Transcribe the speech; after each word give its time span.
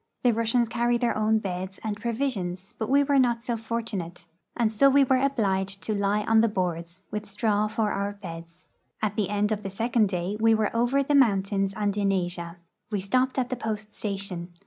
The 0.23 0.33
Russians 0.33 0.67
carry 0.67 0.97
their 0.97 1.15
own 1.15 1.37
beds 1.37 1.79
and 1.83 1.95
provisions, 1.95 2.73
but 2.79 2.89
we 2.89 3.03
were 3.03 3.19
not 3.19 3.43
so 3.43 3.55
fortunate, 3.55 4.25
and 4.57 4.71
so 4.71 4.89
were 4.89 5.15
obliged 5.17 5.83
to 5.83 5.93
lie 5.93 6.23
on 6.23 6.41
the 6.41 6.47
boards, 6.49 7.03
with 7.11 7.27
straw 7.27 7.67
for 7.67 7.91
our 7.91 8.13
beds. 8.13 8.67
At 9.03 9.15
the 9.15 9.29
end 9.29 9.51
of 9.51 9.61
the 9.61 9.69
second 9.69 10.09
day 10.09 10.37
we 10.39 10.55
were 10.55 10.75
over 10.75 11.03
the 11.03 11.13
mountains 11.13 11.71
and 11.77 11.95
in 11.95 12.11
Asia. 12.11 12.57
We 12.89 12.99
stopped 12.99 13.37
at 13.37 13.51
the 13.51 13.55
post 13.55 13.95
station. 13.95 14.51